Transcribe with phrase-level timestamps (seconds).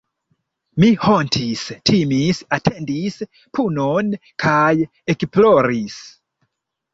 [0.83, 3.19] Mi hontis, timis, atendis
[3.59, 4.09] punon
[4.47, 4.57] kaj
[5.17, 6.01] ekploris.